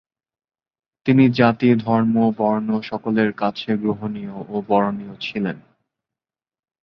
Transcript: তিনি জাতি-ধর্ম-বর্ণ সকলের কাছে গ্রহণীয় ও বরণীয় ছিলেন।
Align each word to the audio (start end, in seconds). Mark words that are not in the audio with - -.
তিনি 1.05 1.23
জাতি-ধর্ম-বর্ণ 1.31 2.69
সকলের 2.81 3.29
কাছে 3.33 3.69
গ্রহণীয় 3.77 4.35
ও 4.47 4.55
বরণীয় 4.67 5.15
ছিলেন। 5.21 5.57